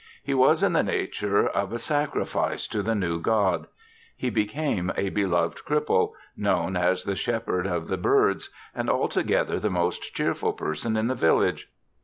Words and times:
He 0.23 0.33
was 0.33 0.63
in 0.63 0.73
the 0.73 0.81
nature 0.81 1.47
of 1.47 1.71
a 1.71 1.77
sacrifice 1.77 2.65
to 2.69 2.81
the 2.81 2.95
new 2.95 3.19
god. 3.21 3.67
He 4.17 4.31
became 4.31 4.91
a 4.97 5.09
beloved 5.11 5.59
cripple, 5.63 6.13
known 6.35 6.75
as 6.75 7.03
the 7.03 7.15
Shepherd 7.15 7.67
of 7.67 7.87
the 7.87 7.97
Birds 7.97 8.49
and 8.73 8.89
altogether 8.89 9.59
the 9.59 9.69
most 9.69 10.15
cheerful 10.15 10.53
person 10.53 10.97
in 10.97 11.05
the 11.05 11.13
village. 11.13 11.69